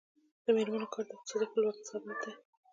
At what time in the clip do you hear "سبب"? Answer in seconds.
1.89-2.13